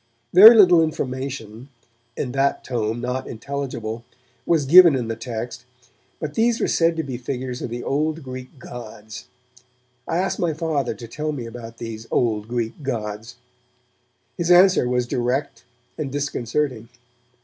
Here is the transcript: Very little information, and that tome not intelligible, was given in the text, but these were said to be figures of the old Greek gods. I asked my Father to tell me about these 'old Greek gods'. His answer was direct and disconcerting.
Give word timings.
Very 0.33 0.55
little 0.55 0.81
information, 0.81 1.69
and 2.17 2.33
that 2.33 2.63
tome 2.63 2.99
not 3.01 3.27
intelligible, 3.27 4.03
was 4.47 4.65
given 4.65 4.95
in 4.95 5.09
the 5.09 5.15
text, 5.15 5.63
but 6.19 6.33
these 6.33 6.59
were 6.59 6.67
said 6.67 6.95
to 6.95 7.03
be 7.03 7.17
figures 7.17 7.61
of 7.61 7.69
the 7.69 7.83
old 7.83 8.23
Greek 8.23 8.57
gods. 8.57 9.27
I 10.07 10.17
asked 10.17 10.39
my 10.39 10.55
Father 10.55 10.95
to 10.95 11.07
tell 11.07 11.31
me 11.31 11.45
about 11.45 11.77
these 11.77 12.07
'old 12.09 12.47
Greek 12.47 12.81
gods'. 12.81 13.35
His 14.37 14.49
answer 14.49 14.89
was 14.89 15.05
direct 15.05 15.65
and 15.99 16.11
disconcerting. 16.11 16.89